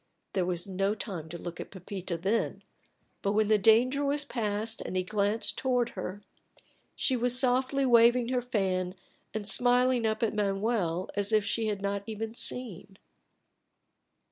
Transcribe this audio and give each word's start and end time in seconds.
There 0.33 0.47
was 0.47 0.65
no 0.65 0.95
time 0.95 1.29
to 1.29 1.37
look 1.37 1.59
at 1.59 1.69
Pepita 1.69 2.17
then, 2.17 2.63
but 3.21 3.33
when 3.33 3.49
the 3.49 3.59
danger 3.59 4.03
was 4.03 4.25
passed 4.25 4.81
and 4.81 4.97
he 4.97 5.03
glanced 5.03 5.59
toward 5.59 5.89
her, 5.89 6.21
she 6.95 7.15
was 7.15 7.37
softly 7.39 7.85
waving 7.85 8.29
her 8.29 8.41
fan 8.41 8.95
and 9.31 9.47
smiling 9.47 10.07
up 10.07 10.23
at 10.23 10.33
Manuel 10.33 11.11
as 11.15 11.31
if 11.31 11.45
she 11.45 11.67
had 11.67 11.83
not 11.83 12.01
even 12.07 12.33
seen. 12.33 12.97